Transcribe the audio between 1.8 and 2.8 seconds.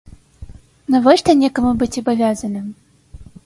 быць абавязаным?